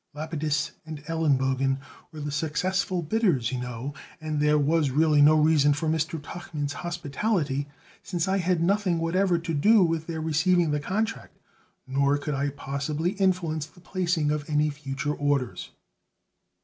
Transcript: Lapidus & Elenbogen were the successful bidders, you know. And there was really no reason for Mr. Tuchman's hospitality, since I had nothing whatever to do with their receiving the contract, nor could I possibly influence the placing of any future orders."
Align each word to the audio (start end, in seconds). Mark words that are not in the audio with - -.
Lapidus 0.15 0.71
& 0.79 0.85
Elenbogen 1.07 1.77
were 2.11 2.21
the 2.21 2.31
successful 2.31 3.03
bidders, 3.03 3.51
you 3.51 3.59
know. 3.59 3.93
And 4.19 4.39
there 4.41 4.57
was 4.57 4.89
really 4.89 5.21
no 5.21 5.35
reason 5.39 5.73
for 5.73 5.87
Mr. 5.87 6.19
Tuchman's 6.19 6.73
hospitality, 6.73 7.67
since 8.01 8.27
I 8.27 8.39
had 8.39 8.63
nothing 8.63 8.97
whatever 8.97 9.37
to 9.37 9.53
do 9.53 9.83
with 9.83 10.07
their 10.07 10.19
receiving 10.19 10.71
the 10.71 10.79
contract, 10.79 11.37
nor 11.85 12.17
could 12.17 12.33
I 12.33 12.49
possibly 12.49 13.11
influence 13.11 13.67
the 13.67 13.79
placing 13.79 14.31
of 14.31 14.49
any 14.49 14.71
future 14.71 15.13
orders." 15.13 15.69